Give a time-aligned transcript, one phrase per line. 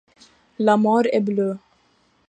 [0.57, 1.57] La mort est bleue.